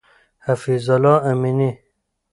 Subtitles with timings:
[0.45, 1.71] حفیظ الله امینی